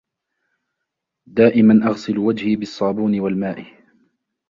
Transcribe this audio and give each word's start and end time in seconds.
دائما 1.27 1.87
أغسل 1.87 2.17
وجهي 2.17 2.55
بالصابون 2.55 3.19
والماء. 3.19 3.65